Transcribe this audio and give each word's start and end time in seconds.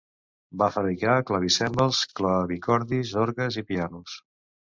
Va 0.61 0.69
fabricar 0.75 1.17
clavicèmbals, 1.27 2.01
clavicordis, 2.21 3.13
orgues 3.27 3.59
i 3.63 3.67
pianos. 3.73 4.19